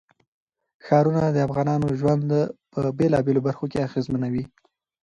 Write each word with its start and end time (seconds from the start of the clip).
ښارونه 0.85 1.23
د 1.31 1.37
افغانانو 1.47 1.87
ژوند 1.99 2.29
په 2.71 2.79
بېلابېلو 2.97 3.45
برخو 3.47 3.65
اغېزمنوي. 3.87 4.43